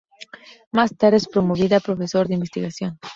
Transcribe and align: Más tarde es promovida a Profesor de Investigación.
Más 0.71 0.97
tarde 0.97 1.17
es 1.17 1.27
promovida 1.27 1.77
a 1.77 1.79
Profesor 1.79 2.27
de 2.27 2.33
Investigación. 2.33 2.97